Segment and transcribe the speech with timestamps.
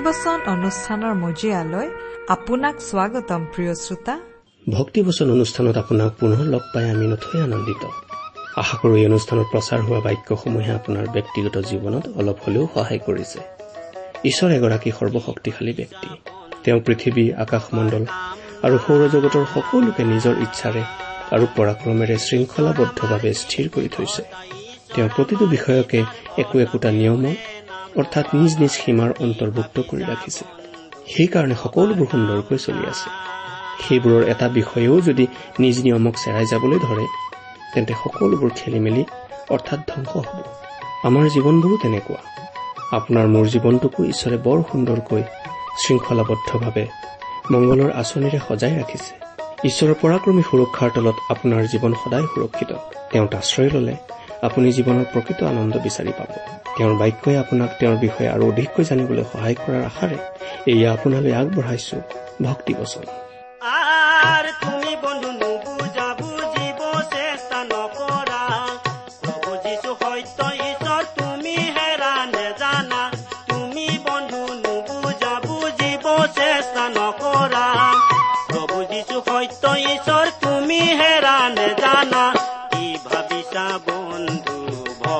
[0.00, 1.88] ভক্তিবচন অনুষ্ঠানৰ মজিয়ালৈ
[2.34, 4.14] আপোনাক স্বাগতম প্ৰিয় শ্ৰোতা।
[4.68, 7.82] ভক্তিবচন অনুষ্ঠানত আপোনাক পুনৰ লগ পাই আমি নথৈ আনন্দিত।
[8.56, 13.38] আশা কৰো এই অনুষ্ঠানত প্ৰচাৰ হোৱা বাক্যসমূহে আপোনাৰ ব্যক্তিগত জীৱনত অলপ হলেও সহায় কৰিছে।
[14.30, 16.08] ঈশ্বৰ এগৰাকী সৰ্বশক্তিশালী ব্যক্তি।
[16.64, 18.04] তেওঁ পৃথিৱী আকাশমণ্ডল
[18.66, 20.82] আৰু সৌৰজগতৰ সকলোকে নিজৰ ইচ্ছাৰে
[21.34, 24.22] আৰু পৰাক্ৰমেৰে শৃংখলাবদ্ধভাৱে স্থিৰ কৰি থৈছে।
[24.94, 26.00] তেওঁ প্ৰতিটো বিষয়কে
[26.42, 27.36] একো একোটা নিয়মৰ
[28.00, 30.42] অৰ্থাৎ নিজ নিজ সীমাৰ অন্তৰ্ভুক্ত কৰি ৰাখিছে।
[31.12, 33.08] সেইকাৰণে সকলোবোৰ সুন্দৰকৈ চলি আছে।
[33.82, 35.24] সেইবোৰৰ এটা বিষয়েও যদি
[35.58, 37.06] নিজ নিয়মক চেৰাই যাবলৈ ধৰে
[37.74, 39.02] তেন্তে সকলোবোৰ খেলি মেলি
[39.50, 40.44] অৰ্থাৎ ধ্বংস হ'ব।
[41.04, 42.20] আমাৰ জীৱনবোৰো তেনেকুৱা।
[42.96, 45.22] আপোনাৰ মোৰ জীৱনটোকো ঈশ্বৰে বৰ সুন্দৰকৈ
[45.82, 46.84] শৃংখলাবদ্ধভাৱে
[47.52, 49.12] মংগলৰ আঁচনিৰে সজাই ৰাখিছে।
[49.64, 52.70] ঈশ্বৰৰ পৰাক্ৰমী সুৰক্ষাৰ তলত আপোনাৰ জীৱন সদায় সুৰক্ষিত।
[53.10, 53.94] তেওঁত আশ্ৰয় ললে
[54.42, 56.30] আপুনি জীৱনৰ প্ৰকৃত আনন্দ বিচাৰি পাব।
[56.78, 60.18] তেওঁৰ বাক্যই আপোনাক তেওঁৰ বিষয়ে আৰু অধিককৈ জানিবলৈ সহায় কৰাৰ আশাৰে
[60.66, 61.96] এয়া আপোনালৈ আগবঢ়াইছো।
[62.42, 63.29] ভক্তি বচন।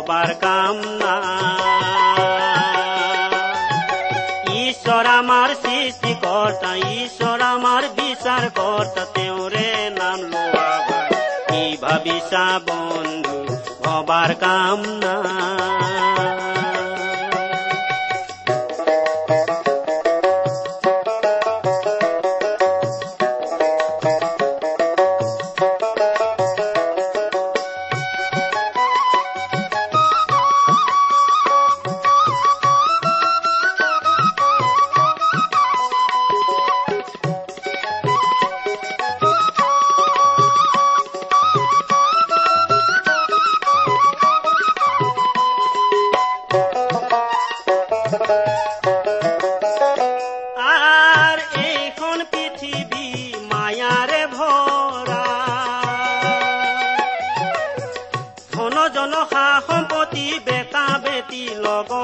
[0.01, 0.77] ভবাৰ কাম
[4.61, 9.67] ঈশ্বৰ আমাৰ সৃষ্টিকৰ্তা ঈশ্বৰ আমাৰ বিচাৰ কৰ্তা তেওঁৰে
[9.99, 10.69] নাম লোৱা
[11.51, 13.39] কি ভাবিছা বন্ধু
[13.85, 14.37] ভবাৰ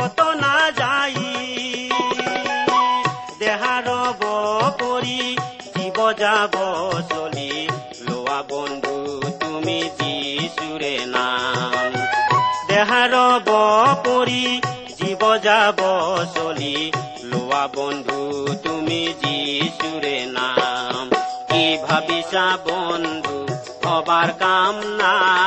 [0.09, 0.71] কাম না
[6.13, 6.55] যাব
[7.09, 7.69] চলি।
[8.01, 12.07] লোৱা বন্ধু, তুমি যিচুৰে নাম।
[12.67, 13.15] দেহাৰ
[14.05, 14.61] পৰি
[14.99, 15.81] জীৱ যাব
[16.35, 16.93] চলি।
[17.23, 21.11] লোৱা বন্ধু, তুমি যিচুৰে নাম।
[21.49, 23.47] কি ভাবিছা বন্ধু
[23.89, 25.47] হবাৰ কাম না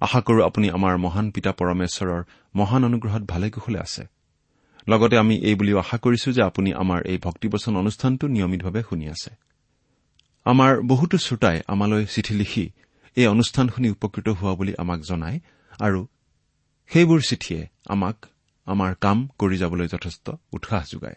[0.00, 2.22] আশা কৰো আপুনি আমাৰ মহান পিতা পৰমেশ্বৰৰ
[2.54, 4.02] মহান অনুগ্ৰহত ভালে কুশলে আছে।
[4.88, 9.30] লগতে আমি এই বুলিও আশা কৰিছো যে আপুনি আমাৰ এই ভক্তিবচন অনুষ্ঠানটো নিয়মিতভাৱে শুনি আছে।
[10.44, 12.70] আমাৰ বহুতো শ্ৰোতাই আমালৈ চিঠি লিখি
[13.16, 15.40] এই অনুষ্ঠান শুনি উপকৃত হোৱা বুলি আমাক জনায়
[15.80, 16.06] আৰু
[16.90, 18.16] সেইবোৰ চিঠিয়ে আমাক
[18.66, 21.16] আমাৰ কাম কৰি যাবলৈ যথেষ্ট উৎসাহ যোগায়।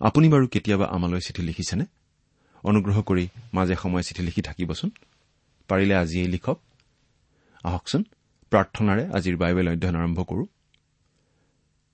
[0.00, 1.84] আপুনি বাৰু কেতিয়াবা আমালৈ চিঠি লিখিছেনে?
[2.64, 4.90] অনুগ্ৰহ কৰি মাজে সময়ে চিঠি লিখি থাকিবচোন।
[5.68, 6.58] পাৰিলে আজিয়েই লিখক।
[7.64, 8.04] আহকচোন।
[8.50, 10.46] প্ৰাৰ্থনাৰে আজিৰ বাইবেল অধ্যয়ন আৰম্ভ কৰোঁ।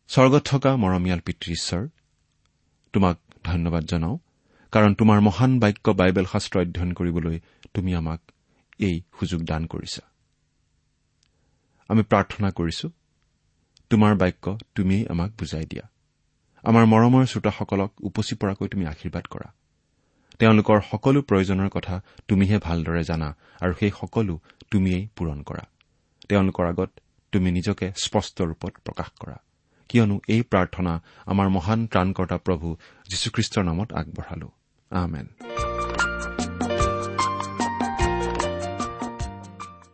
[0.08, 1.88] স্বৰ্গত থকা মৰমীয়াল পিতৃ ঈশ্বৰ
[2.92, 4.18] তোমাক ধন্যবাদ জনাওঁ
[4.72, 7.40] কাৰণ তোমাৰ মহান বাক্য বাইবেল শাস্ত্ৰ অধ্যয়ন কৰিবলৈ
[7.74, 8.20] তুমি আমাক
[8.78, 10.02] এই সুযোগ দান কৰিছা।
[11.88, 12.88] আমি প্ৰাৰ্থনা কৰিছো
[13.90, 15.88] তোমাৰ বাক্য তুমিয়েই আমাক বুজাই দিয়া।
[16.62, 19.52] আমাৰ মৰমৰ শ্ৰোতাসকলক উপচি পৰাকৈ তুমি আশীৰ্বাদ কৰা।
[20.38, 23.28] তেওঁলোকৰ সকলো প্ৰয়োজনৰ কথা তুমিহে ভালদৰে জানা
[23.60, 24.34] আৰু সেই সকলো
[24.70, 25.64] তুমিয়েই পূৰণ কৰা।
[26.28, 26.90] তেওঁলোকৰ আগত
[27.32, 29.36] তুমি নিজকে স্পষ্ট ৰূপত প্ৰকাশ কৰা।
[29.88, 30.92] কিয়নো এই প্ৰাৰ্থনা
[31.26, 32.76] আমাৰ মহান ত্ৰাণকৰ্তা প্ৰভু
[33.08, 34.48] যীশুখ্ৰীষ্টৰ নামত আগবঢ়ালো।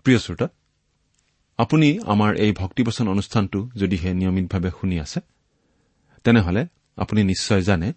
[0.05, 0.49] প্ৰিয় শ্ৰোতা
[1.59, 5.21] আপুনি আমাৰ এই ভক্তিবচন অনুষ্ঠানটো যদিহে নিয়মিতভাৱে শুনি আছে
[6.25, 6.67] তেনেহলে
[6.97, 7.93] আপুনি নিশ্চয় জানে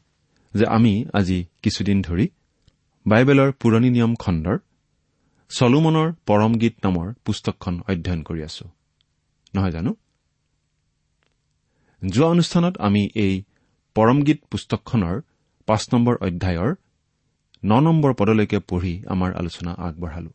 [0.53, 2.27] যে আমি আজি কিছুদিন ধৰি
[3.05, 4.57] বাইবেলৰ পুৰণি নিয়ম খণ্ডৰ
[5.49, 8.65] চলোমনৰ পৰম গীত নামৰ পুস্তকখন অধ্যয়ন কৰি আছো।
[9.55, 9.91] নহয় জানো?
[12.01, 13.43] যোৱা অনুষ্ঠানত আমি এই
[13.95, 15.21] পৰমগীত পুস্তকখনৰ
[15.65, 16.75] পাঁচ নম্বৰ অধ্যায়ৰ
[17.65, 20.31] ন নম্বৰ পদলৈকে পঢ়ি আমাৰ আলোচনা আগবঢ়ালো।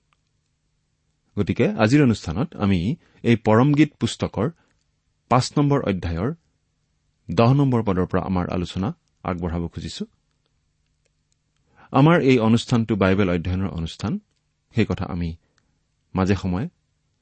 [1.37, 4.51] গতিকে আজিৰ অনুষ্ঠানত আমি এই পৰমগীত পুস্তকৰ
[5.29, 6.31] পাঁচ নম্বৰ অধ্যায়ৰ
[7.31, 8.89] দহ নম্বৰ পদৰ পৰা আমাৰ আলোচনা
[9.29, 10.05] আগবঢ়াব খুজিছো?
[11.93, 14.13] আমাৰ এই অনুষ্ঠানটো বাইবেল অধ্যয়নৰ অনুষ্ঠান।
[14.75, 15.31] সেই কথা আমি
[16.15, 16.67] মাজে সময়ে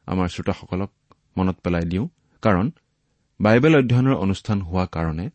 [0.07, 0.91] আমাৰ শ্ৰোতাসকলক
[1.37, 2.07] মনত পেলাই দিওঁ।
[2.43, 2.67] কাৰণ
[3.41, 5.27] বাইবেল অধ্যয়নৰ অনুষ্ঠান হোৱা কাৰণে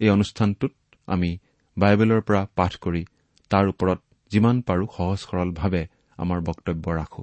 [0.00, 0.72] এই অনুষ্ঠানটোত
[1.06, 1.30] আমি
[1.76, 3.02] বাইবেলৰ পৰা পাঠ কৰি
[3.50, 4.00] তাৰ ওপৰত
[4.32, 5.82] যিমান পাৰো সহজ সৰলভাৱে
[6.16, 7.22] আমাৰ বক্তব্য ৰাখো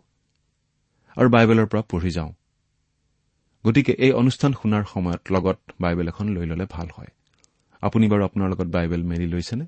[1.17, 2.31] আৰু বাইবেলৰ পৰা পঢ়ি যাওঁ।
[3.63, 7.11] গতিকে এই অনুষ্ঠান শুনাৰ সময়ত লগত বাইবেল এখন লৈ ললে ভাল হয়।
[7.81, 9.65] আপুনি বাৰু আপোনাৰ লগত বাইবেল মেলি লৈছেনে?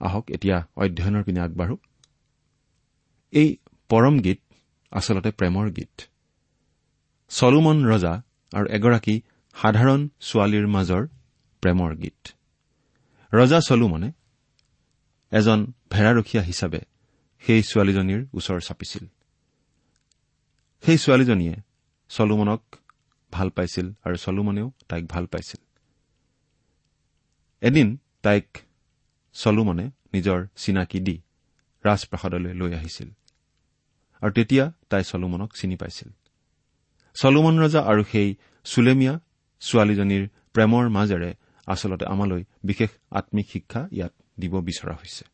[0.00, 1.76] আহক এতিয়া অধ্যয়নৰ পিনে আগবাঢ়ো।
[3.32, 3.56] এই
[3.88, 4.40] পৰম গীত
[4.90, 6.02] আচলতে প্ৰেমৰ গীত।
[7.28, 8.22] চলোমন ৰজা
[8.54, 9.20] আৰু এগৰাকী
[9.54, 11.06] সাধাৰণ ছোৱালীৰ মাজৰ
[11.60, 12.28] প্ৰেমৰ গীত।
[13.34, 14.12] ৰজা চলোমনে
[15.30, 16.80] এজন ভেড়াৰখীয়া হিচাপে
[17.40, 19.06] সেই ছোৱালীজনীৰ ওচৰ চাপিছিল।
[20.82, 21.56] সেই ছোৱালীজনীয়ে
[22.08, 22.76] চলোমনক
[23.32, 25.73] ভাল পাইছিল আৰু চলোমনেও তাইক ভাল পাইছিল।
[27.64, 27.88] এদিন
[28.22, 28.58] তাইক
[29.32, 31.16] চলোমনে নিজৰ চিনাকি দি
[31.84, 33.08] ৰাজপ্ৰাসাদলৈ লৈ আহিছিল।
[34.20, 36.08] আৰু তেতিয়া তাই চলোমনক চিনি পাইছিল।
[37.14, 39.20] চলোমন ৰজা আৰু সেই চুলেমীয়া
[39.60, 41.34] ছোৱালীজনীৰ প্ৰেমৰ মাজেৰে
[41.66, 45.24] আচলতে আমালৈ বিশেষ আম্মিক শিক্ষা ইয়াত দিব বিচৰা হৈছে।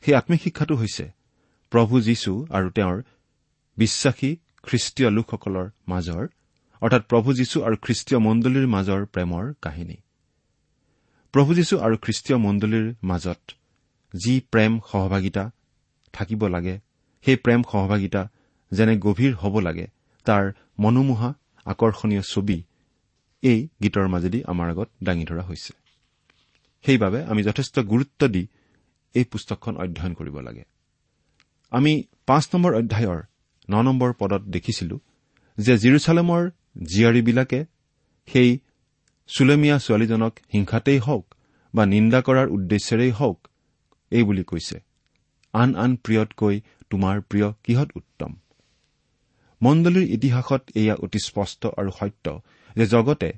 [0.00, 1.10] সেই আম্মিক শিক্ষাটো হৈছে
[1.70, 3.02] প্ৰভু যীশু আৰু তেওঁৰ
[3.76, 6.26] বিশ্বাসী খ্ৰীষ্টীয় লোকসকলৰ মাজৰ
[6.80, 9.96] অৰ্থাৎ প্ৰভু যীশু আৰু খ্ৰীষ্টীয় মণ্ডলীৰ মাজৰ প্ৰেমৰ কাহিনী।
[11.34, 13.40] প্ৰভু যীশু আৰু খ্ৰীষ্টীয় মণ্ডলীৰ মাজত
[14.14, 15.44] যি প্ৰেম সহভাগিতা
[16.12, 16.74] থাকিব লাগে
[17.24, 18.22] সেই প্ৰেম সহভাগিতা
[18.72, 19.86] যেনে গভীৰ হ'ব লাগে
[20.26, 20.44] তাৰ
[20.78, 21.30] মনোমোহা
[21.66, 22.58] আকৰ্ষণীয় ছবি
[23.42, 25.72] এই গীতৰ মাজেদি আমাৰ আগত দাঙি ধৰা হৈছে।
[26.84, 28.42] সেইবাবে আমি যথেষ্ট গুৰুত্ব দি
[29.14, 30.64] এই পুস্তকখন অধ্যয়ন কৰিব লাগে।
[31.72, 31.92] আমি
[32.26, 33.20] পাঁচ নম্বৰ অধ্যায়ৰ
[33.68, 34.96] ন নম্বৰ পদত দেখিছিলো
[35.58, 36.42] যে জিৰচালেমৰ
[36.82, 37.60] জীয়াৰীবিলাকে
[38.26, 38.50] সেই
[39.28, 41.34] চুলেমীয়া ছোৱালীজনক হিংসাতেই হওক
[41.74, 43.48] বা নিন্দা কৰাৰ উদ্দেশ্যেৰেই হওক
[44.10, 44.80] এই বুলি কৈছে।
[45.52, 48.34] আন আন প্ৰিয়তকৈ তোমাৰ প্ৰিয় কিহত উত্তম?
[49.62, 52.42] মণ্ডলীৰ ইতিহাসত এয়া অতি স্পষ্ট আৰু সত্য
[52.76, 53.32] যে জগতে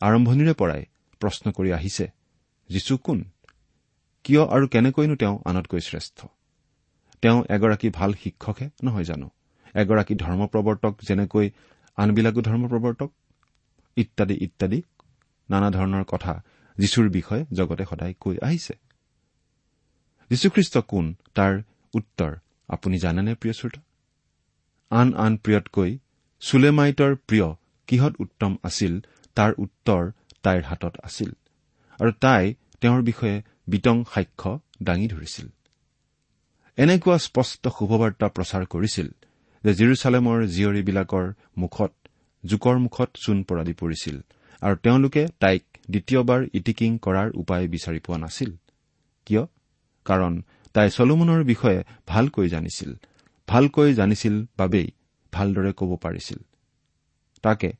[0.00, 0.82] আৰম্ভণিৰে পৰাই
[1.20, 2.06] প্ৰশ্ন কৰি আহিছে
[2.70, 3.24] যীচু কোন?
[4.24, 6.26] কিয় আৰু কেনেকৈনো তেওঁ আনতকৈ শ্ৰেষ্ঠ?
[7.22, 9.28] তেওঁ এগৰাকী ভাল শিক্ষকহে নহয় জানো?
[9.74, 11.50] এগৰাকী ধৰ্মপ্ৰৱৰ্তক যেনেকৈ
[11.96, 13.10] আনবিলাকো ধৰ্মপ্ৰৱৰ্তক?
[13.96, 14.82] ইত্যাদি ইত্যাদি।
[15.50, 16.42] নানা ধৰণৰ কথা
[16.78, 18.74] যীশুৰ বিষয়ে জগতে সদায় কৈ আহিছে।
[20.30, 21.14] যীশুখ্ৰীষ্ট কোন?
[21.34, 21.62] তাৰ
[21.94, 22.36] উত্তৰ।
[22.68, 23.80] আপুনি জানেনে প্ৰিয় শ্ৰোতা?
[24.90, 25.98] আন আন প্ৰিয়তকৈ
[26.40, 27.54] চুলেমাইটৰ প্ৰিয়
[27.86, 29.00] কিহত উত্তম আছিল?
[29.34, 30.10] তাৰ উত্তৰ
[30.42, 31.32] তাইৰ হাতত আছিল।
[32.00, 35.48] আৰু তাই তেওঁৰ বিষয়ে বিতং সাক্ষ্য দাঙি ধৰিছিল।
[36.76, 39.08] এনেকুৱা স্পষ্ট শুভবাৰ্তা প্ৰচাৰ কৰিছিল
[39.64, 41.92] যে জিৰচালেমৰ জীয়ৰীবিলাকৰ মুখত
[42.46, 44.20] জোকৰ মুখত চূণ পৰা দি পৰিছিল।
[44.60, 48.56] আৰু তেওঁলোকে তাইক দ্বিতীয়বাৰ ইটিকিং কৰাৰ উপায় বিচাৰি পোৱা নাছিল।
[49.26, 49.46] কিয়?
[50.04, 50.42] কাৰণ
[50.72, 52.94] তাই চলোমনৰ বিষয়ে ভালকৈ জানিছিল।
[53.48, 54.90] ভালকৈ জানিছিল বাবেই
[55.32, 56.38] ভালদৰে ক'ব পাৰিছিল।
[57.42, 57.72] তাকে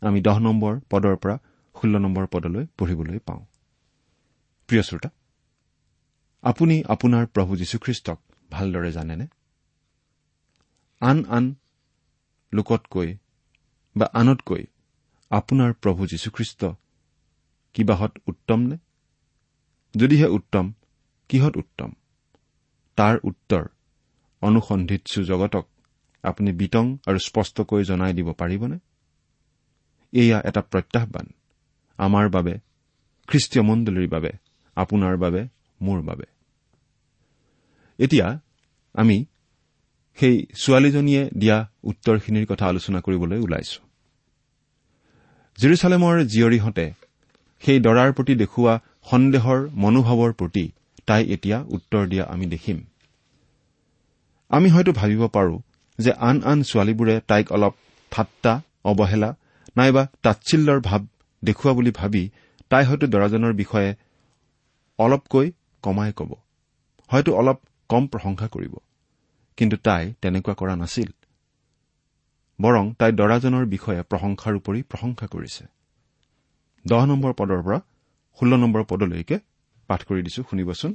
[0.00, 1.38] আমি দহ নম্বৰ পদৰ পৰা
[1.74, 3.44] ষোল্ল নম্বৰ পদলৈ পঢ়িবলৈ পাওঁ।
[4.66, 5.10] প্ৰিয় শ্ৰোতা
[6.42, 8.18] আপুনি আপোনাৰ প্ৰভু যীশুখ্ৰীষ্টক
[8.50, 9.26] ভালদৰে জানেনে?
[11.00, 11.54] আন আন
[12.54, 13.16] লোকতকৈ
[13.96, 14.66] বা আনতকৈ
[15.30, 16.64] আপোনাৰ প্ৰভু যীশুখ্ৰীষ্ট
[17.74, 18.76] কিবাহত উত্তম নে
[19.96, 20.72] যদিহে উত্তম
[21.28, 21.92] কিহত উত্তম?
[22.96, 23.64] তাৰ উত্তৰ
[24.42, 25.66] অনুসন্ধিৎসু জগতক
[26.22, 28.78] আপুনি বিতং আৰু স্পষ্টকৈ জনাই দিব পাৰিবনে?
[30.12, 31.26] এয়া এটা প্ৰত্যাহ্বান
[31.98, 32.54] আমাৰ বাবে
[33.28, 34.30] খ্ৰীষ্টীয় মণ্ডলীৰ বাবে
[34.76, 35.48] আপোনাৰ বাবে
[35.80, 36.24] মোৰ বাবে।
[37.98, 38.40] এতিয়া
[38.94, 39.24] আমি
[40.18, 43.85] সেই ছোৱালীজনীয়ে দিয়া উত্তৰখিনিৰ কথা আলোচনা কৰিবলৈ ওলাইছো।
[45.58, 46.86] জিৰচালেমৰ জীয়ৰীহঁতে
[47.62, 48.74] সেই দৰাৰ প্ৰতি দেখুওৱা
[49.10, 50.64] সন্দেহৰ মনোভাৱৰ প্ৰতি
[51.06, 52.78] তাই এতিয়া উত্তৰ দিয়া আমি দেখিম।
[54.50, 55.54] আমি হয়তো ভাবিব পাৰো
[55.98, 57.74] যে আন আন ছোৱালীবোৰে তাইক অলপ
[58.12, 58.52] ঠাট্টা
[58.84, 59.30] অৱহেলা
[59.76, 61.02] নাইবা তাচ্ছিল্যৰ ভাৱ
[61.42, 62.22] দেখুওৱা বুলি ভাবি
[62.70, 63.90] তাই হয়তো দৰাজনৰ বিষয়ে
[64.98, 65.46] অলপকৈ
[65.84, 66.30] কমাই কব
[67.10, 67.58] হয়তো অলপ
[67.90, 68.74] কম প্ৰশংসা কৰিব।
[69.58, 71.08] কিন্তু তাই তেনেকুৱা কৰা নাছিল।
[72.58, 75.64] বৰং তাই দৰাজনৰ বিষয়ে প্ৰশংসাৰ উপৰি প্ৰশংসা কৰিছে।
[76.84, 77.78] দহ নম্বৰ পদৰ পৰা
[78.38, 79.36] ষোল্ল নম্বৰ পদলৈকে
[79.88, 80.92] পাঠ কৰি দিছো শুনিবচোন।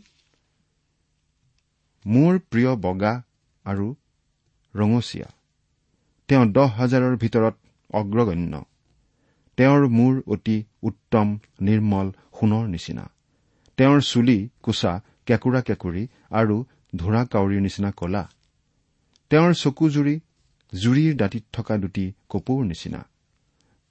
[2.05, 3.13] মোৰ প্ৰিয় বগা
[3.65, 3.87] আৰু
[4.73, 5.29] ৰঙচীয়া
[6.29, 7.55] তেওঁ দহ হাজাৰৰ ভিতৰত
[7.93, 8.53] অগ্ৰগণ্য।
[9.57, 11.27] তেওঁৰ মূৰ অতি উত্তম
[11.61, 13.05] নিৰ্মল সোণৰ নিচিনা।
[13.77, 14.93] তেওঁৰ চুলি কোচা
[15.25, 16.55] কেঁকুৰা কেঁকুৰি আৰু
[16.95, 18.23] ধোঁৰা কাউৰীৰ নিচিনা কলা।
[19.31, 20.15] তেওঁৰ চকুজুৰি
[20.73, 23.01] জুৰিৰ দাঁতিত থকা দুটি কপৌৰ নিচিনা।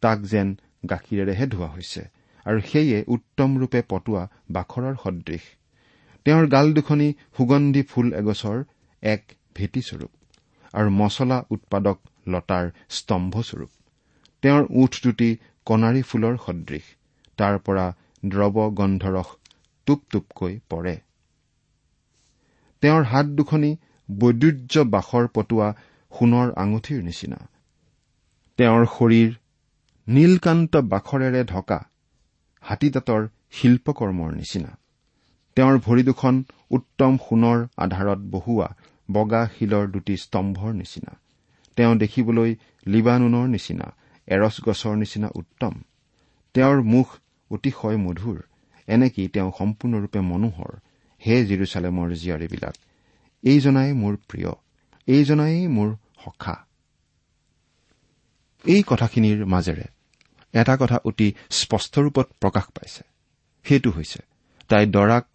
[0.02, 0.49] তাক যেন
[0.90, 2.02] গাখীৰেৰেহে ধোৱা হৈছে
[2.46, 5.44] আৰু সেয়ে উত্তম ৰূপে পটোৱা বাখৰৰ সদৃশ।
[6.26, 8.62] তেওঁৰ গাল দুখনি সুগন্ধি ফুল এগছৰ
[9.02, 9.22] এক
[9.56, 10.12] ভেটিস্বৰূপ
[10.75, 13.70] আৰু মছলা উৎপাদক লতাৰ স্তম্ভস্বৰূপ।
[14.42, 15.30] তেওঁৰ ওঠ দুটি
[15.66, 16.87] কণাৰী ফুলৰ সদৃশ।
[17.38, 17.87] তাৰ পৰা
[18.25, 19.28] দ্ৰৱ গন্ধৰস
[19.87, 20.96] টোপ টোপকৈ পৰে।
[22.82, 23.70] তেওঁৰ হাত দুখনি
[24.08, 25.68] বৈদুৰ্য বাসৰ পটোৱা
[26.12, 27.38] সোণৰ আঙুঠিৰ নিচিনা।
[28.58, 29.30] তেওঁৰ শৰীৰ
[30.08, 31.78] নীলকান্ত বাখৰেৰে ঢকা
[32.60, 34.70] হাতীদাঁতৰ শিল্পকৰ্মৰ নিচিনা।
[35.56, 38.68] তেওঁৰ ভৰি দুখন উত্তম সোণৰ আধাৰত বহুৱা
[39.10, 41.12] বগা শিলৰ দুটি স্তম্ভৰ নিচিনা।
[41.76, 42.54] তেওঁ দেখিবলৈ
[42.86, 43.86] লিবানুনৰ নিচিনা
[44.28, 45.74] এৰছ গছৰ নিচিনা উত্তম।
[46.54, 47.08] তেওঁৰ মুখ
[47.50, 48.38] অতিশয় মধুৰ
[48.88, 50.72] এনেকি তেওঁ সম্পূৰ্ণৰূপে মনোহৰ
[51.26, 52.74] হে জিৰচালেমৰ জীয়াৰীবিলাক।
[53.44, 54.50] এইজনাই মোৰ প্ৰিয়।
[55.09, 55.88] এইজনাই মোৰ
[56.25, 56.57] সখা।
[58.64, 59.87] এই কথাখিনিৰ মাজেৰে
[60.54, 63.02] এটা কথা অতি স্পষ্ট ৰূপত প্ৰকাশ পাইছে।
[63.64, 64.21] সেইটো হৈছে
[64.69, 65.26] তাই দৰাক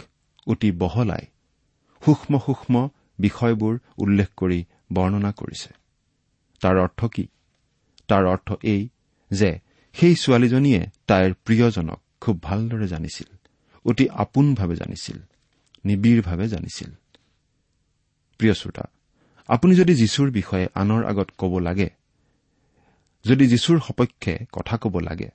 [0.47, 1.25] অতি বহলাই
[2.03, 4.59] সূক্ষ্ম সূক্ষ্ম বিষয়বোৰ উল্লেখ কৰি
[4.93, 5.69] বৰ্ণনা কৰিছে।
[6.61, 7.25] তাৰ অৰ্থ কি?
[8.07, 8.89] তাৰ অৰ্থ এই
[9.31, 9.51] যে
[9.95, 13.29] সেই ছোৱালীজনীয়ে তাইৰ প্ৰিয়জনক খুব ভালদৰে জানিছিল
[13.85, 15.17] অতি আপোনভাৱে জানিছিল
[15.85, 16.89] নিবিড়ভাৱে জানিছিল।
[18.39, 18.85] প্ৰিয় শ্ৰোতা
[19.47, 21.89] আপুনি যদি যীশুৰ বিষয়ে আনৰ আগত ক'ব লাগে
[23.25, 25.29] যদি যীশুৰ সপক্ষে কথা ক'ব লাগে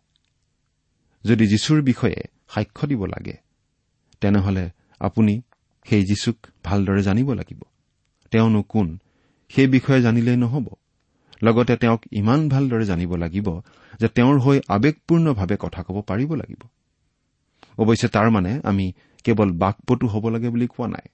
[1.25, 3.37] যদি যীশুৰ বিষয়ে সাক্ষ্য দিব লাগে
[4.21, 5.43] তেনেহলে আপুনি
[5.85, 7.63] সেই যীশুক ভালদৰে জানিব লাগিব।
[8.31, 8.99] তেওঁনো কোন?
[9.49, 10.67] সেই বিষয়ে জানিলেই নহ'ব।
[11.43, 13.61] লগতে তেওঁক ইমান ভালদৰে জানিব লাগিব
[14.01, 16.63] যে তেওঁৰ হৈ আৱেগপূৰ্ণভাৱে কথা ক'ব পাৰিব লাগিব।
[17.79, 18.93] অৱশ্যে তাৰ মানে আমি
[19.25, 21.09] কেৱল বাকপটু হ'ব লাগে বুলি কোৱা নাই।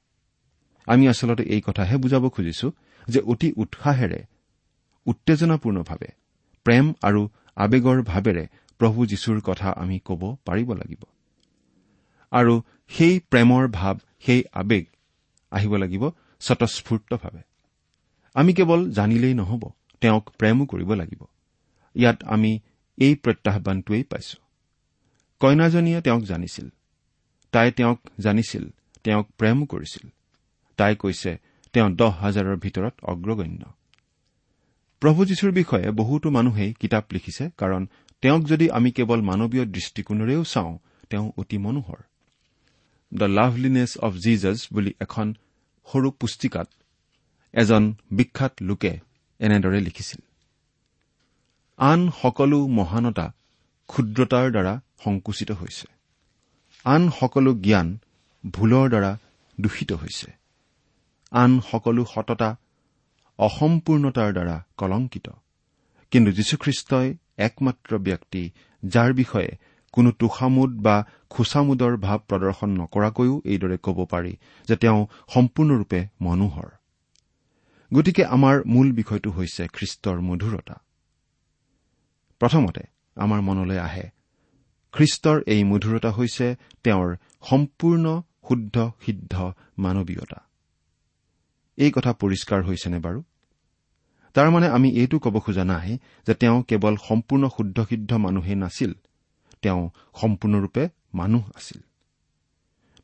[0.86, 2.72] আমি আচলতে এই কথাহে বুজাব খুজিছো
[3.08, 4.24] যে অতি উৎসাহেৰে
[5.06, 6.08] উত্তেজনাপূৰ্ণভাৱে
[6.64, 8.46] প্ৰেম আৰু আৱেগৰ ভাৱেৰে
[8.78, 11.04] প্ৰভু যীশুৰ কথা আমি ক'ব পাৰিব লাগিব।
[12.30, 14.86] আৰু সেই প্ৰেমৰ ভাৱ সেই আৱেগ
[15.50, 17.40] আহিব লাগিব স্বতঃস্ফূৰ্তভাৱে।
[18.34, 21.24] আমি কেৱল জানিলেই নহ'ব তেওঁক প্ৰেমো কৰিব লাগিব।
[21.94, 22.60] ইয়াত আমি
[22.98, 24.42] এই প্ৰত্যাহানটোৱেই পাইছো।
[25.40, 26.68] কইনাজনীয়ে তেওঁক জানিছিল।
[27.50, 28.70] তাই তেওঁক জানিছিল
[29.04, 30.08] তেওঁক প্ৰেমো কৰিছিল।
[30.76, 31.32] তাই কৈছে
[31.72, 33.62] তেওঁ দহ হাজাৰৰ ভিতৰত অগ্ৰগণ্য।
[35.02, 37.88] প্ৰভু যীশুৰ বিষয়ে বহুতো মানুহেই কিতাপ লিখিছে কাৰণ
[38.22, 40.78] তেওঁক যদি আমি কেৱল মানৱীয় দৃষ্টিকোণেৰেও চাওঁ
[41.10, 42.00] তেওঁ অতি মনোহৰ।
[43.14, 45.34] দ্য লাভলিনেছ অব জিজাছ বুলি এখন
[45.86, 46.68] সৰু পুস্তিকাত
[47.52, 48.92] এজন বিখ্যাত লোকে
[49.40, 50.20] এনেদৰে লিখিছিল
[51.78, 53.26] আন সকলো মহানতা
[53.86, 55.86] ক্ষুদ্ৰতাৰ দ্বাৰা সংকুচিত হৈছে।
[56.84, 57.98] আন সকলো জ্ঞান
[58.50, 59.18] ভুলৰ দ্বাৰা
[59.60, 60.45] দূষিত হৈছে।
[61.32, 62.56] আন সকলো সততা
[63.38, 65.30] অসম্পূৰ্ণতাৰ দ্বাৰা কলংকিত।
[66.10, 68.50] কিন্তু যীশুখ্ৰীষ্টই একমাত্ৰ ব্যক্তি
[68.84, 69.56] যাৰ বিষয়ে
[69.92, 74.36] কোনো তোষামোদ বা খোচামোদৰ ভাৱ প্ৰদৰ্শন নকৰাকৈও এইদৰে ক'ব পাৰি
[74.68, 76.68] যে তেওঁ সম্পূৰ্ণৰূপে মনোহৰ।
[77.94, 80.74] গতিকে আমাৰ মূল বিষয়টো হৈছে খ্ৰীষ্টৰ মধুৰতা।
[82.38, 82.82] প্ৰথমতে
[83.16, 84.10] আমাৰ মনলৈ আহে
[84.92, 87.16] খ্ৰীষ্টৰ এই মধুৰতা হৈছে তেওঁৰ
[87.50, 90.45] সম্পূৰ্ণ শুদ্ধ সিদ্ধ মানৱীয়তা।
[91.78, 93.22] এই কথা পৰিষ্কাৰ হৈছেনে বাৰু?
[94.34, 98.92] তাৰমানে আমি এইটো ক'ব খোজা নাই যে তেওঁ কেৱল সম্পূৰ্ণ শুদ্ধ সিদ্ধ মানুহেই নাছিল
[99.62, 99.90] তেওঁ
[100.20, 101.80] সম্পূৰ্ণৰূপে মানুহ আছিল।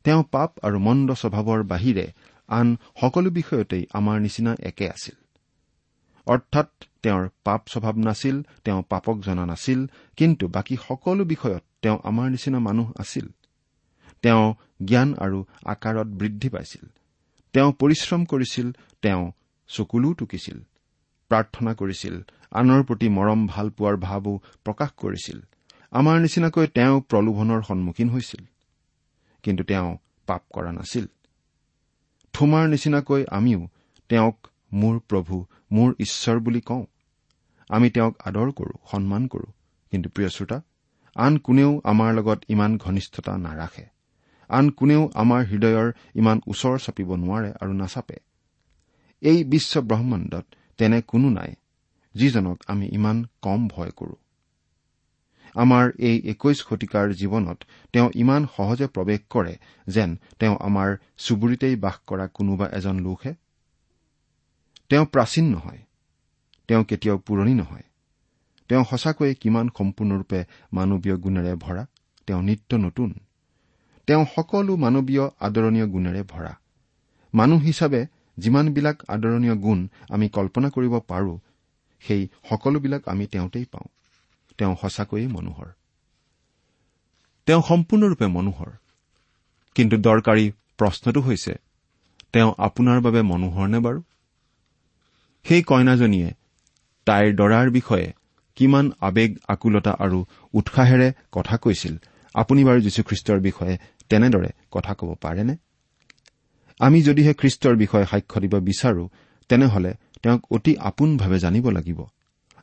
[0.03, 2.13] তেওঁ পাপ আৰু মন্দ স্বভাৱৰ বাহিৰে
[2.47, 5.15] আন সকলো বিষয়তেই আমাৰ নিচিনা একে আছিল।
[6.27, 6.69] অৰ্থাৎ
[7.03, 9.87] তেওঁৰ পাপ স্বভাৱ নাছিল তেওঁ পাপক জনা নাছিল
[10.17, 13.27] কিন্তু বাকী সকলো বিষয়ত তেওঁ আমাৰ নিচিনা মানুহ আছিল।
[14.21, 14.53] তেওঁ
[14.85, 16.85] জ্ঞান আৰু আকাৰত বৃদ্ধি পাইছিল।
[17.53, 19.31] তেওঁ পৰিশ্ৰম কৰিছিল তেওঁ
[19.67, 20.57] চকুলোও টুকিছিল
[21.29, 22.15] প্ৰাৰ্থনা কৰিছিল
[22.51, 24.33] আনৰ প্ৰতি মৰম ভাল পোৱাৰ ভাৱো
[24.65, 25.37] প্ৰকাশ কৰিছিল।
[25.91, 28.43] আমাৰ নিচিনাকৈ তেওঁ প্ৰলোভনৰ সন্মুখীন হৈছিল।
[29.43, 31.05] কিন্তু তেওঁ পাপ কৰা নাছিল।
[32.33, 33.61] থোমাৰ নিচিনাকৈ আমিও
[34.09, 36.85] তেওঁক মোৰ প্ৰভু মোৰ ঈশ্বৰ বুলি কওঁ।
[37.69, 39.47] আমি তেওঁক আদৰ কৰো সন্মান কৰো।
[39.91, 40.61] কিন্তু প্ৰিয় শ্ৰোতা
[41.15, 43.85] আন কোনেও আমাৰ লগত ইমান ঘনিষ্ঠতা নাৰাখে।
[44.49, 48.17] আন কোনেও আমাৰ হৃদয়ৰ ইমান ওচৰ চাপিব নোৱাৰে আৰু নাচাপে।
[49.21, 50.45] এই বিশ্ব ব্ৰহ্মাণ্ডত
[50.77, 51.55] তেনে কোনো নাই
[52.15, 54.15] যিজনক আমি ইমান কম ভয় কৰো।
[55.55, 57.59] আমাৰ এই একৈশ শতিকাৰ জীৱনত
[57.91, 59.57] তেওঁ ইমান সহজে প্ৰৱেশ কৰে
[59.87, 63.33] যেন তেওঁ আমাৰ চুবুৰীতেই বাস কৰা কোনোবা এজন লোকহে।
[64.89, 65.81] তেওঁ প্ৰাচীন নহয়
[66.67, 67.83] তেওঁ কেতিয়াও পুৰণি নহয়।
[68.69, 70.39] তেওঁ সঁচাকৈয়ে কিমান সম্পূৰ্ণৰূপে
[70.73, 71.85] মানৱীয় গুণেৰে ভৰা
[72.27, 73.13] তেওঁ নিত্য নতুন।
[74.07, 76.53] তেওঁ সকলো মানৱীয় আদৰণীয় গুণেৰে ভৰা।
[77.33, 78.05] মানুহ হিচাপে
[78.37, 81.39] যিমানবিলাক আদৰণীয় গুণ আমি কল্পনা কৰিব পাৰো
[82.01, 83.87] সেই সকলোবিলাক আমি তেওঁতেই পাওঁ।
[84.57, 85.65] তেওঁ সঁচাকৈয়ে মনোহৰ।
[87.45, 88.71] তেওঁ সম্পূৰ্ণৰূপে মনোহৰ।
[89.75, 91.53] কিন্তু দৰকাৰী প্ৰশ্নটো হৈছে
[92.33, 94.01] তেওঁ আপোনাৰ বাবে মনোহৰ নে বাৰু?
[95.43, 96.33] সেই কইনাজনীয়ে
[97.05, 98.13] তাইৰ দৰাৰ বিষয়ে
[98.55, 101.97] কিমান আৱেগ আকুলতা আৰু উৎসাহেৰে কথা কৈছিল
[102.35, 103.75] আপুনি বাৰু যীশুখ্ৰীষ্টৰ বিষয়ে
[104.09, 105.55] তেনেদৰে কথা ক'ব পাৰেনে?
[106.79, 109.03] আমি যদিহে খ্ৰীষ্টৰ বিষয়ে সাক্ষ্য দিব বিচাৰো
[109.49, 109.91] তেনেহলে
[110.23, 111.99] তেওঁক অতি আপোনভাৱে জানিব লাগিব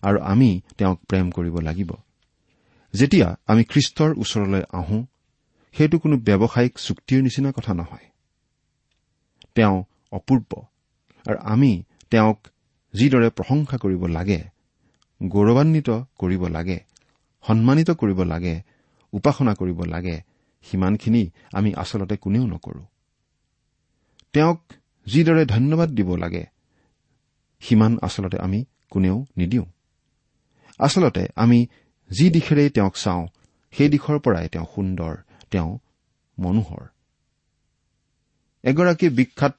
[0.02, 1.90] আৰু আমি তেওঁক প্ৰেম কৰিব লাগিব।
[2.94, 4.98] যেতিয়া আমি খ্ৰীষ্টৰ ওচৰলৈ আহো
[5.74, 8.06] সেইটো কোনো ব্যৱসায়িক চুক্তিৰ নিচিনা কথা নহয়।
[9.54, 9.76] তেওঁ
[10.12, 10.50] অপূৰ্ব
[11.26, 11.72] আৰু আমি
[12.10, 12.38] তেওঁক
[12.94, 14.40] যিদৰে প্ৰশংসা কৰিব লাগে
[15.22, 16.78] গৌৰৱান্বিত কৰিব লাগে
[17.44, 18.54] সন্মানিত কৰিব লাগে
[19.12, 20.20] উপাসনা কৰিব লাগে
[20.62, 22.84] সিমানখিনি আমি আচলতে কোনেও নকৰো।
[24.32, 24.60] তেওঁক
[25.06, 26.44] যিদৰে ধন্যবাদ দিব লাগে
[27.60, 29.64] সিমান আচলতে আমি কোনেও নিদিওঁ।
[30.78, 31.66] আচলতে আমি
[32.10, 33.26] যি দিশেৰেই তেওঁক চাওঁ
[33.72, 35.16] সেই দিশৰ পৰাই তেওঁ সুন্দৰ
[35.50, 35.78] তেওঁ
[36.38, 36.84] মনোহৰ।
[38.62, 39.54] এগৰাকী বিখ্যাত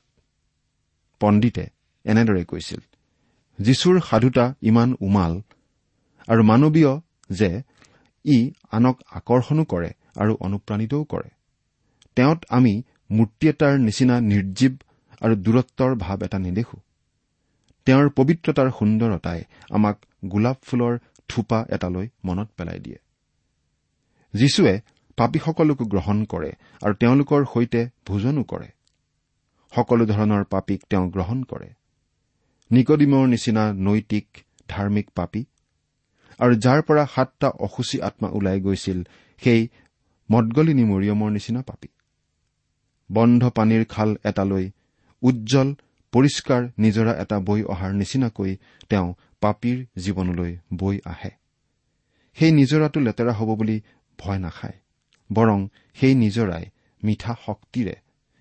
[1.20, 1.66] পণ্ডিতে
[2.04, 2.80] এনেদৰে কৈছিল
[3.60, 5.42] যীশুৰ সাধুতা ইমান উমাল
[6.28, 6.92] আৰু মানৱীয়
[7.30, 7.62] যে
[8.26, 8.38] ই
[8.72, 11.30] আনক আকৰ্ষণো কৰে আৰু অনুপ্ৰাণিতও কৰে।
[12.16, 12.74] তেওঁত আমি
[13.12, 14.74] মূৰ্তি এটাৰ নিচিনা নিৰ্জীৱ
[15.22, 16.78] আৰু দূৰত্বৰ ভাৱ এটা নেদেখো।
[17.86, 20.98] তেওঁৰ পবিত্ৰতাৰ সুন্দৰতাই আমাক গোলাপ ফুলৰ
[21.28, 22.98] থোপা এটালৈ মনত পেলাই দিয়ে।
[24.34, 24.82] যীশুৱে
[25.18, 28.68] পাপীসকলকো গ্ৰহণ কৰে আৰু তেওঁলোকৰ সৈতে ভোজনো কৰে।
[29.76, 31.70] সকলো ধৰণৰ পাপীক তেওঁ গ্ৰহণ কৰে।
[32.72, 34.28] নিকডিমৰ নিচিনা নৈতিক
[34.68, 35.46] ধাৰ্মিক পাপী
[36.42, 39.00] আৰু যাৰ পৰা সাতটা অসুচী আত্মা ওলাই গৈছিল
[39.42, 39.62] সেই
[40.30, 41.90] মদগলিনী মৰিয়মৰ নিচিনা পাপী।
[43.10, 44.66] বন্ধ পানীৰ খাল এটালৈ
[45.22, 45.70] উজ্জ্বল
[46.14, 48.52] পৰিষ্কাৰ নিজৰা এটা বৈ অহাৰ নিচিনাকৈ
[48.90, 49.08] তেওঁ
[49.42, 51.32] পাপীৰ জীৱনলৈ বৈ আহে।
[52.38, 53.78] সেই নিজৰাটো লেতেৰা হ'ব বুলি
[54.20, 54.78] ভয় নাখায়
[55.30, 55.60] বৰং
[55.94, 56.66] সেই নিজৰাই
[57.04, 57.96] মিঠা শক্তিৰে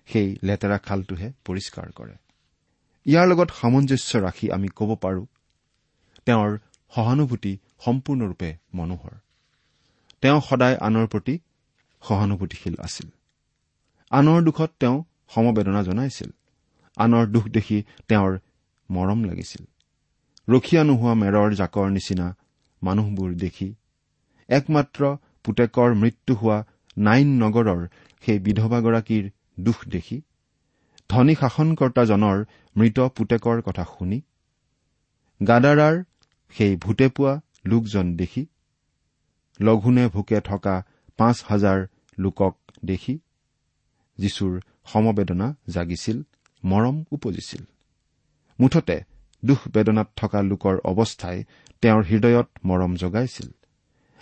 [0.07, 2.15] সেই লেতেৰা খালটোহে পৰিষ্কাৰ কৰে।
[3.05, 5.23] ইয়াৰ লগত সামঞ্জস্য ৰাখি আমি ক'ব পাৰো
[6.25, 6.51] তেওঁৰ
[6.95, 9.13] সহানুভূতি সম্পূৰ্ণৰূপে মনোহৰ।
[10.23, 11.35] তেওঁ সদায় আনৰ প্ৰতি
[12.01, 13.07] সহানুভূতিশীল আছিল।
[14.11, 14.97] আনৰ দুখত তেওঁ
[15.29, 16.29] সমবেদনা জনাইছিল।
[16.97, 18.31] আনৰ দুখ দেখি তেওঁৰ
[18.89, 19.63] মৰম লাগিছিল।
[20.47, 22.27] ৰখীয়া নোহোৱা মেৰৰ জাকৰ নিচিনা
[22.81, 23.67] মানুহবোৰ দেখি
[24.49, 25.01] একমাত্ৰ
[25.43, 26.57] পুতেকৰ মৃত্যু হোৱা
[26.97, 27.81] নাইন নগৰৰ
[28.23, 29.25] সেই বিধৱাগৰাকীৰ
[29.59, 30.17] দুখ দেখি
[31.09, 32.37] ধনী শাসনকৰ্তাজনৰ
[32.75, 34.19] মৃত পুতেকৰ কথা শুনি
[35.41, 35.95] গাদাৰাৰ
[36.55, 37.33] সেই ভূতে পোৱা
[37.65, 38.43] লোকজন দেখি
[39.59, 40.75] লঘোণে ভোকে থকা
[41.17, 41.79] পাঁচ হাজাৰ
[42.17, 42.53] লোকক
[42.85, 43.19] দেখি
[44.19, 44.53] যীশুৰ
[44.85, 46.17] সমবেদনা জাগিছিল
[46.63, 47.63] মৰম উপজিছিল।
[48.59, 48.97] মুঠতে
[49.43, 51.37] দুখ বেদনাত থকা লোকৰ অৱস্থাই
[51.81, 53.49] তেওঁৰ হৃদয়ত মৰম জগাইছিল।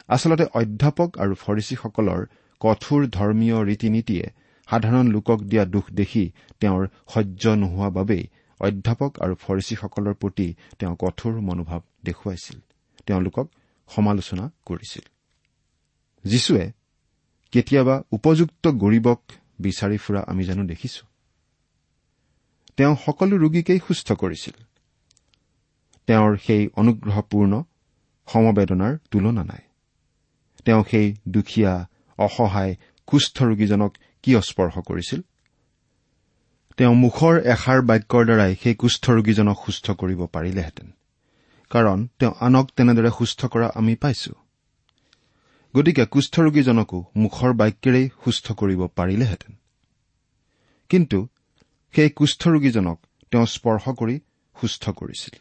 [0.08, 2.21] আচলতে অধ্যাপক আৰু ফৰিচীসকলৰ
[2.62, 4.25] কঠোৰ ধৰ্মীয় ৰীতি নীতিয়ে
[4.67, 8.23] সাধাৰণ লোকক দিয়া দুখ দেখি তেওঁৰ সহ্য নোহোৱা বাবেই
[8.60, 10.47] অধ্যাপক আৰু ফৰিচীসকলৰ প্ৰতি
[10.80, 12.58] তেওঁ কঠোৰ মনোভাৱ দেখুৱাইছিল।
[13.10, 13.48] তেওঁলোকক
[13.89, 15.06] সমালোচনা কৰিছিল।
[16.30, 16.65] যীশুৱে
[17.52, 19.19] কেতিয়াবা উপযুক্ত গৰীবক
[19.60, 21.04] বিচাৰি ফুৰা আমি জানো দেখিছো।
[22.78, 24.56] তেওঁ সকলো ৰোগীকেই সুস্থ কৰিছিল।
[26.08, 27.63] তেওঁৰ সেই অনুগ্ৰহপূৰ্ণ
[28.28, 29.63] সমবেদনাৰ তুলনা নাই।
[30.65, 31.74] তেওঁ সেই দুখীয়া
[32.17, 32.76] অসহায়
[33.08, 33.91] কুষ্ঠ ৰোগীজনক
[34.24, 35.22] কিয় স্পৰ্শ কৰিছিল?
[36.78, 40.88] তেওঁ মুখৰ এষাৰ বাক্যৰ দ্বাৰাই সেই কুষ্ঠ ৰোগীজনক সুস্থ কৰিব পাৰিলেহেঁতেন।
[41.69, 44.34] কাৰণ তেওঁ আনক তেনেদৰে সুস্থ কৰা আমি পাইছো।
[45.75, 49.53] গতিকে কুষ্ঠৰোগীজনকো মুখৰ বাক্যেৰেই সুস্থ কৰিব পাৰিলেহেঁতেন।
[50.89, 51.27] কিন্তু
[51.93, 52.97] সেই কুষ্ঠৰোগীজনক
[53.32, 54.19] তেওঁ স্পৰ্শ কৰি
[54.62, 55.36] সুস্থ কৰিছিল।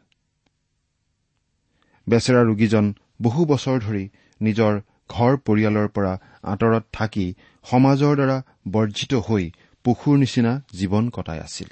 [2.08, 4.08] বেচেৰা ৰোগীজন বহু বছৰ ধৰি
[4.40, 7.34] নিজৰ ঘৰ পৰিয়ালৰ পৰা আঁতৰত থাকি
[7.70, 9.50] সমাজৰ দ্বাৰা বৰ্জিত হৈ
[9.84, 11.68] পশুৰ নিচিনা জীৱন কটাই আছিল।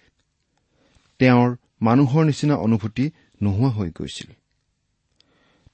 [1.19, 3.11] তেওঁৰ মানুহৰ নিচিনা অনুভূতি
[3.43, 4.33] নোহোৱা হৈ গৈছিল।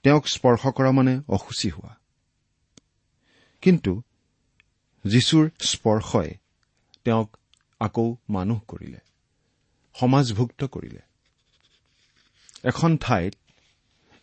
[0.04, 1.92] তেওঁক স্পৰ্শ কৰা মানে অসুচী হোৱা।
[3.62, 3.92] কিন্তু
[5.04, 6.30] যীশুৰ স্পৰ্শই
[7.04, 7.28] তেওঁক
[7.80, 9.00] আকৌ মানুহ কৰিলে
[9.94, 11.02] সমাজভুক্ত কৰিলে।
[12.64, 13.34] এখন ঠাইত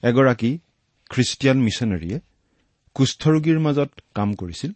[0.04, 0.52] এগৰাকী
[1.10, 2.18] খ্ৰীষ্টিয়ান মিছনেৰীয়ে
[2.96, 4.72] কুষ্ঠৰোগীৰ মাজত কাম কৰিছিল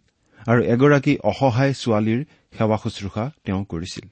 [0.48, 2.20] আৰু এগৰাকী অসহায় ছোৱালীৰ
[2.56, 4.06] সেৱা শুশ্ৰূষা তেওঁ কৰিছিল।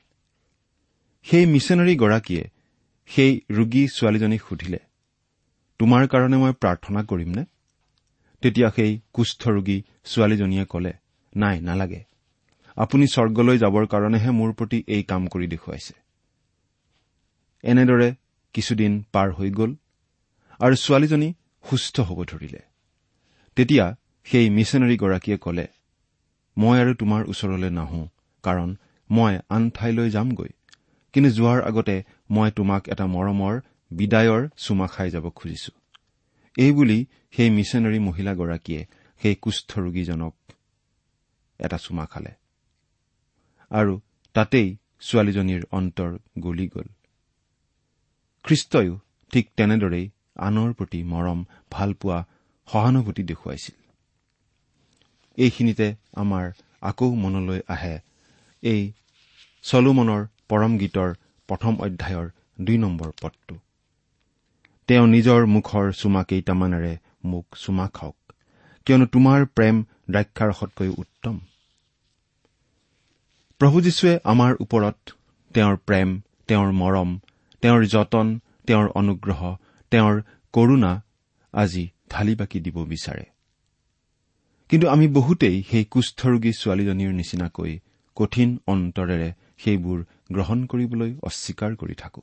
[1.27, 2.45] সেই মিছনেৰীগৰাকীয়ে
[3.11, 4.79] সেই ৰোগী ছোৱালীজনীক সুধিলে
[5.83, 7.43] তোমাৰ কাৰণে মই প্ৰাৰ্থনা কৰিমনে?
[8.43, 10.93] তেতিয়া সেই কুষ্ঠৰোগী ছোৱালীজনীয়ে কলে
[11.37, 12.05] নাই নালাগে।
[12.77, 15.95] আপুনি স্বৰ্গলৈ যাবৰ কাৰণেহে মোৰ প্ৰতি এই কাম কৰি দেখুৱাইছে।
[17.65, 18.09] এনেদৰে
[18.55, 19.75] কিছুদিন পাৰ হৈ গ'ল
[20.61, 21.29] আৰু ছোৱালীজনী
[21.65, 22.63] সুস্থ হ'ব ধৰিলে।
[23.57, 25.67] তেতিয়া সেই মিছনেৰীগৰাকীয়ে কলে
[26.57, 28.09] মই আৰু তোমাৰ ওচৰলৈ নাহো
[28.43, 28.77] কাৰণ
[29.11, 30.51] মই আন ঠাইলৈ যামগৈ।
[31.13, 33.61] কিন্তু যোৱাৰ আগতে মই তোমাক এটা মৰমৰ
[33.97, 35.73] বিদায়ৰ চুমা খাই যাব খুজিছো।
[36.57, 36.99] এইবুলি
[37.37, 38.83] সেই মিছনেৰী মহিলাগৰাকীয়ে
[39.21, 40.35] সেই কুষ্ঠৰোগীজনক
[41.61, 42.33] এটা চুমা খালে।
[43.71, 43.95] আৰু
[44.35, 44.69] তাতেই
[45.01, 46.89] ছোৱালীজনীৰ অন্তৰ গলি গ'ল।
[48.45, 48.95] খ্ৰীষ্টয়ো
[49.33, 50.07] ঠিক তেনেদৰেই
[50.39, 51.39] আনৰ প্ৰতি মৰম
[51.71, 52.19] ভালপোৱা
[52.69, 53.77] সহানুভূতি দেখুৱাইছিল।
[55.39, 56.45] এইখিনিতে আমাৰ
[56.83, 57.95] আকৌ মনলৈ আহে
[58.63, 58.83] এই
[59.65, 61.11] চলোমনৰ পৰম গীতৰ
[61.49, 62.27] প্ৰথম অধ্যায়ৰ
[62.61, 63.55] দুই নম্বৰ পদটো।
[64.93, 68.33] তেওঁ নিজৰ মুখৰ চুমা কেইটামানেৰে মোক চুমা খাওক
[68.87, 69.77] কিয়নো তোমাৰ প্ৰেম
[70.11, 71.37] দ্ৰাক্ষাৰসতকৈ উত্তম।
[73.61, 74.99] প্ৰভু যীশুৱে আমাৰ ওপৰত
[75.55, 76.09] তেওঁৰ প্ৰেম
[76.49, 77.11] তেওঁৰ মৰম
[77.63, 78.27] তেওঁৰ যতন
[78.67, 79.41] তেওঁৰ অনুগ্ৰহ
[79.93, 80.15] তেওঁৰ
[80.55, 80.93] কৰুণা
[81.55, 83.25] আজি ঢালি বাকি দিব বিচাৰে।
[84.69, 87.73] কিন্তু আমি বহুতেই সেই কুষ্ঠৰোগী ছোৱালীজনীৰ নিচিনাকৈ
[88.17, 89.99] কঠিন অন্তৰেৰে সেইবোৰ
[90.33, 92.23] গ্ৰহণ কৰিবলৈ অস্বীকাৰ কৰি থাকো।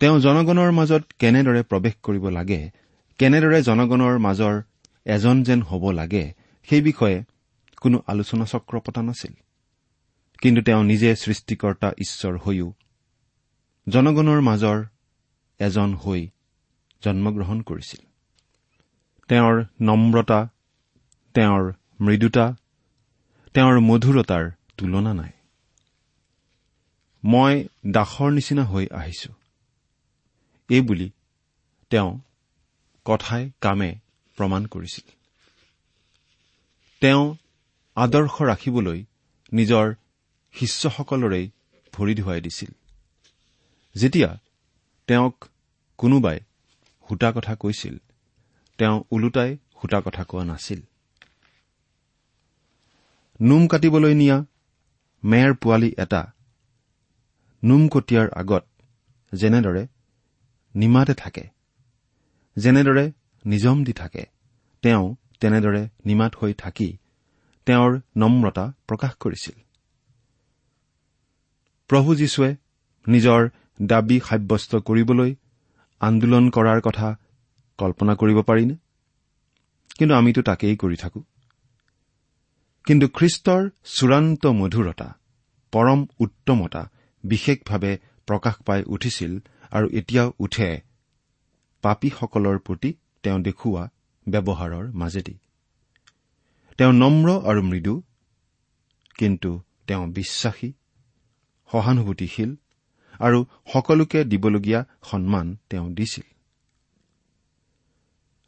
[0.00, 2.70] তেওঁ জনগণৰ মাজত কেনেদৰে প্ৰৱেশ কৰিব লাগে
[3.18, 4.62] কেনেদৰে জনগণৰ মাজৰ
[5.04, 7.24] এজন যেন হ'ব লাগে সেই বিষয়ে
[7.80, 9.32] কোনো আলোচনা চক্ৰ পতা নাছিল।
[10.42, 12.72] কিন্তু তেওঁ নিজে সৃষ্টিকৰ্তা ঈশ্বৰ হৈও
[13.88, 14.84] জনগণৰ মাজৰ
[15.58, 16.28] এজন হৈ
[17.04, 18.02] জন্মগ্ৰহণ কৰিছিল।
[19.28, 20.48] তেওঁৰ নম্ৰতা
[21.34, 22.56] তেওঁৰ মৃদুতা
[23.54, 25.30] তেওঁৰ মধুৰতাৰ তুলনা নাই।
[27.24, 29.37] মই দাসৰ নিচিনা হৈ আহিছো।
[30.70, 31.10] এইবুলি
[31.90, 32.20] তেওঁ
[33.04, 33.90] কথাই কামে
[34.36, 35.06] প্ৰমাণ কৰিছিল।
[37.00, 37.36] তেওঁ
[37.96, 39.04] আদৰ্শ ৰাখিবলৈ
[39.52, 39.94] নিজৰ
[40.54, 41.50] শিষ্যসকলৰেই
[41.92, 42.72] ভৰি ধুৱাই দিছিল।
[43.94, 44.38] যেতিয়া
[45.06, 45.44] তেওঁক
[45.98, 46.38] কোনোবাই
[47.08, 47.98] সূতা কথা কৈছিল
[48.78, 50.80] তেওঁ ওলোটাই সূতা কথা কোৱা নাছিল।
[53.40, 54.44] নোম কাটিবলৈ নিয়া
[55.24, 56.32] মেৰ পোৱালি এটা
[57.64, 58.64] নোম কটিয়াৰ আগত
[59.32, 59.86] যেনেদৰে
[60.78, 61.44] নিমাতে থাকে।
[62.56, 63.04] যেনেদৰে
[63.44, 64.24] নিজম দি থাকে
[64.82, 65.04] তেওঁ
[65.40, 66.88] তেনেদৰে নিমাত হৈ থাকি
[67.66, 69.56] তেওঁৰ নম্ৰতা প্ৰকাশ কৰিছিল।
[71.88, 72.50] প্ৰভু যীশুৱে
[73.08, 73.48] নিজৰ
[73.82, 75.34] দাবী সাব্যস্ত কৰিবলৈ
[76.00, 77.08] আন্দোলন কৰাৰ কথা
[77.78, 78.76] কল্পনা কৰিব পাৰিনে?
[79.98, 81.20] কিন্তু আমিতো তাকেই কৰি থাকো।
[82.86, 85.08] কিন্তু খ্ৰীষ্টৰ চূড়ান্ত মধুৰতা
[85.72, 86.82] পৰম উত্তমতা
[87.24, 89.38] বিশেষভাৱে প্ৰকাশ পাই উঠিছিল
[89.70, 90.80] আৰু এতিয়াও উঠে
[91.82, 92.90] পাপীসকলৰ প্ৰতি
[93.22, 93.84] তেওঁ দেখুওৱা
[94.28, 95.34] ব্যৱহাৰৰ মাজেদি।
[96.78, 98.02] তেওঁ নম্ৰ আৰু মৃদু
[99.18, 99.50] কিন্তু
[99.86, 100.72] তেওঁ বিশ্বাসী
[101.72, 102.50] সহানুভূতিশীল
[103.20, 103.38] আৰু
[103.72, 106.26] সকলোকে দিবলগীয়া সন্মান তেওঁ দিছিল।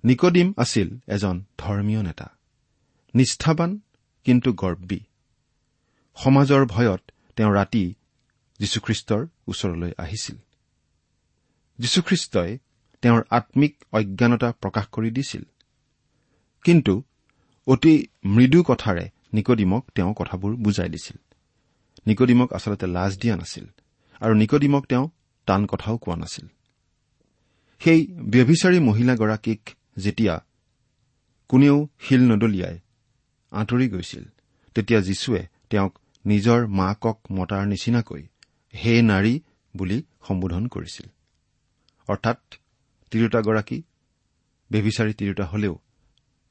[0.04, 2.28] নিকডিম আছিল এজন ধৰ্মীয় নেতা
[3.14, 3.80] নিষ্ঠাবান
[4.24, 5.00] কিন্তু গৰ্বী।
[6.14, 7.02] সমাজৰ ভয়ত
[7.37, 7.94] তেওঁ ৰাতি
[8.59, 10.37] যীশুখ্ৰীষ্টৰ ওচৰলৈ আহিছিল।
[11.81, 12.59] যীশুখ্ৰীষ্টই
[13.03, 15.43] তেওঁৰ আম্মিক অজ্ঞানতা প্ৰকাশ কৰি দিছিল।
[16.64, 17.03] কিন্তু
[17.66, 21.19] অতি মৃদু কথাৰে নিকডিমক তেওঁ কথাবোৰ বুজাই দিছিল।
[22.07, 23.66] নিকডিমক আচলতে লাজ দিয়া নাছিল
[24.21, 25.09] আৰু নিকডিমক তেওঁ
[25.47, 26.47] টান কথাও কোৱা নাছিল।
[27.81, 30.35] সেই ব্যভিচাৰী মহিলাগৰাকীক যেতিয়া
[31.49, 32.79] কোনেও শিল নদলিয়াই
[33.51, 34.25] আঁতৰি গৈছিল
[34.75, 38.23] তেতিয়া যীশুৱে তেওঁক নিজৰ মাকক মতাৰ নিচিনাকৈ
[38.75, 39.40] হে নাৰী
[39.77, 41.07] বুলি সম্বোধন কৰিছিল।
[42.11, 42.38] অৰ্থাৎ
[43.12, 43.79] তিৰোতাগৰাকী
[44.70, 45.75] বেবিচাৰী তিৰোতা হলেও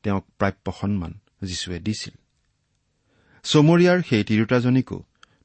[0.03, 1.11] তেওঁক প্ৰাপ্য সন্মান
[1.43, 2.15] যীশুৱে দিছিল।
[3.45, 4.97] চমৰীয়াৰ সেই তিৰোতাজনীকো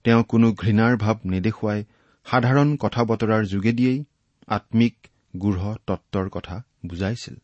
[0.04, 1.80] তেওঁ কোনো ঘৃণাৰ ভাৱ নেদেখুৱাই
[2.26, 4.00] সাধাৰণ কথা বতৰাৰ যোগেদিয়েই
[4.48, 4.94] আম্মিক
[5.36, 7.36] গূঢ় তত্বৰ কথা বুজাইছিল।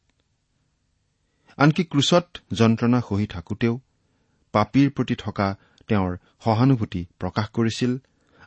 [1.59, 3.75] আনকি ক্ৰুচত যন্ত্ৰণা সহি থাকোতেও
[4.55, 5.49] পাপীৰ প্ৰতি থকা
[5.89, 6.13] তেওঁৰ
[6.45, 7.93] সহানুভূতি প্ৰকাশ কৰিছিল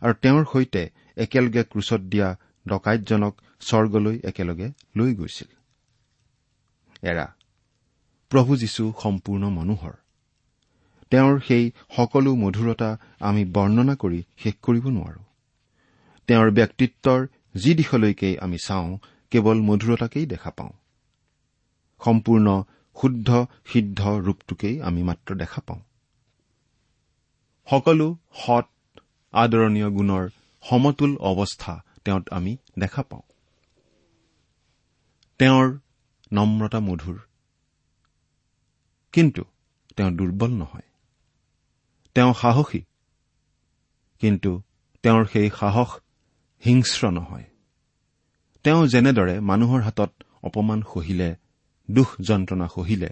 [0.01, 0.83] আৰু তেওঁৰ সৈতে
[1.17, 2.29] একেলগে ক্ৰুচত দিয়া
[2.67, 3.33] ডকাইতজনক
[3.67, 5.52] স্বৰ্গলৈ একেলগে লৈ গৈছিল।
[7.04, 7.26] এৰা
[8.32, 9.93] প্ৰভু যীশু সম্পূৰ্ণ মানুহৰ।
[11.12, 15.21] তেওঁৰ সেই সকলো মধুৰতা আমি বৰ্ণনা কৰি শেষ কৰিব নোৱাৰো।
[16.28, 18.97] তেওঁৰ ব্যক্তিত্বৰ যি দিশলৈকে আমি চাওঁ
[19.32, 20.73] কেৱল মধুৰতাকেই দেখা পাওঁ।
[22.06, 22.63] সম্পূৰ্ণ
[23.02, 23.30] শুদ্ধ
[23.65, 25.82] সিদ্ধ ৰূপটোকেই আমি মাত্ৰ দেখা পাওঁ।
[27.67, 28.67] সকলো সৎ
[29.34, 30.30] আদৰণীয় গুণৰ
[30.63, 33.32] সমতুল অৱস্থা তেওঁত আমি দেখা পাওঁ।
[35.39, 35.79] তেওঁৰ
[36.33, 37.19] নম্ৰতা মধুৰ।
[39.13, 39.43] কিন্তু
[39.97, 40.87] তেওঁ দুৰ্বল নহয়।
[42.15, 42.81] তেওঁ সাহসী।
[44.21, 44.61] কিন্তু
[45.03, 45.89] তেওঁৰ সেই সাহস
[46.65, 47.43] হিংস্ৰ নহয়।
[48.63, 50.11] তেওঁ যেনেদৰে মানুহৰ হাতত
[50.43, 51.35] অপমান সহিলে
[51.91, 53.09] দুখ যন্ত্ৰণা সহিলে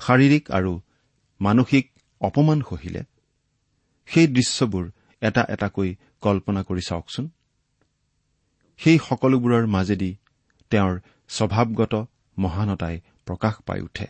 [0.00, 0.80] শাৰীৰিক আৰু
[1.40, 3.02] মানসিক অপমান সহিলে
[4.06, 7.28] সেই দৃশ্যবোৰ এটা এটাকৈ কল্পনা কৰি চাওকচোন।
[8.78, 10.16] সেই সকলোবোৰৰ মাজেদি
[10.70, 14.06] তেওঁৰ স্বভাৱগত মহানতাই প্ৰকাশ পাই উঠে।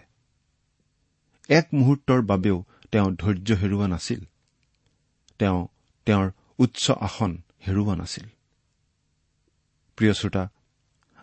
[1.49, 4.21] এক মুহূৰ্তৰ বাবেও তেওঁ ধৈৰ্য হেৰুওৱা নাছিল।
[5.39, 5.67] তেওঁ
[6.07, 8.25] তেওঁৰ উচ্চ আসন হেৰুওৱা নাছিল।
[9.97, 10.49] প্ৰিয় শ্ৰোতা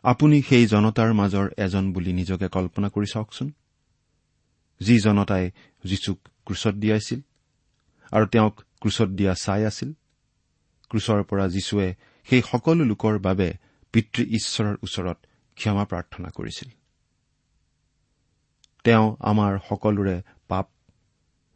[0.04, 3.52] আপুনি সেই জনতাৰ মাজৰ এজন বুলি নিজকে কল্পনা কৰি চাওকচোন।
[4.80, 5.52] যি জনতাই
[5.84, 7.22] যীচুক ক্ৰুচত দিয়াইছিল
[8.12, 9.94] আৰু তেওঁক ক্ৰুচত দিয়া চাই আছিল।
[10.90, 13.54] ক্ৰুচৰ পৰা যীশুৱে সেই সকলো লোকৰ বাবে
[13.92, 15.18] পিতৃ ঈশ্বৰৰ ওচৰত
[15.56, 16.70] ক্ষমা প্ৰাৰ্থনা কৰিছিল।
[18.84, 20.68] তেওঁ আমাৰ সকলোৰে পাপ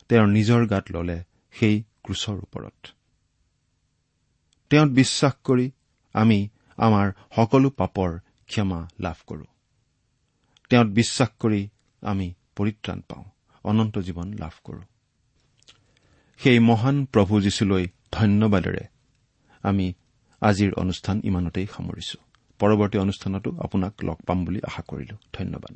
[0.09, 2.88] তেওঁৰ নিজৰ গাত ললে সেই ক্ৰুচৰ ওপৰত।
[4.69, 5.71] তেওঁত বিশ্বাস কৰি
[6.13, 9.45] আমি আমাৰ সকলো পাপৰ ক্ষমা লাভ কৰো।
[10.69, 11.69] তেওঁত বিশ্বাস কৰি
[12.01, 13.25] আমি পৰিত্ৰাণ পাওঁ
[13.63, 14.81] অনন্ত জীৱন লাভ কৰো।
[16.39, 18.83] সেই মহান প্ৰভু যীশুলৈ ধন্যবাদেৰে
[19.62, 19.93] আমি
[20.41, 22.28] আজিৰ অনুষ্ঠান ইমানতেই সামৰিছো।
[22.59, 25.73] পৰৱৰ্তী অনুষ্ঠানতো আপোনাক লগ পাম বুলি আশা কৰিলো। ধন্যবাদ।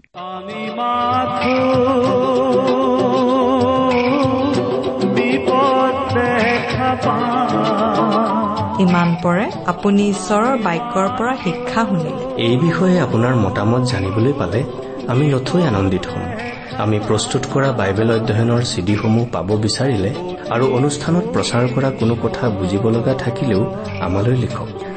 [8.79, 14.63] ইমান পৰে আপুনি ঈশ্বৰৰ বাক্যৰ পৰা শিক্ষা শুনিলে। এই বিষয়ে আপোনাৰ মতামত জানিবলৈ পালে
[15.07, 16.25] আমি নথৈ আনন্দিত হ'ম।
[16.77, 20.11] আমি প্ৰস্তুত কৰা বাইবেল অধ্যয়নৰ চিডিসমূহ পাব বিচাৰিলে
[20.49, 24.92] আৰু অনুষ্ঠানত প্ৰচাৰ কৰা কোনো কথা বুজিব লগা থাকিলেও আমালৈ লিখক।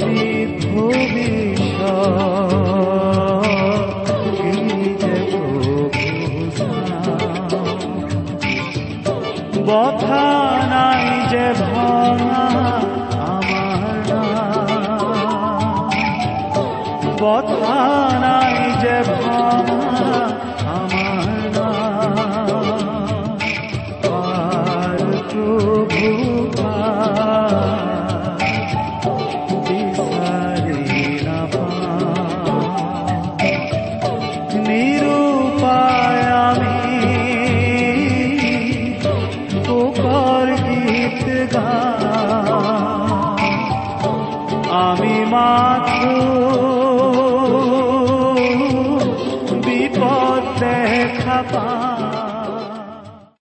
[0.00, 0.27] অতি